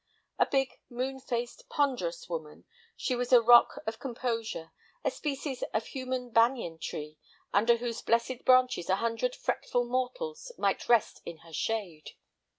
[0.39, 2.65] A big, moon faced, ponderous woman,
[2.97, 4.71] she was a rock of composure,
[5.03, 7.19] a species of human banyan tree
[7.53, 12.13] under whose blessed branches a hundred fretful mortals might rest in the shade.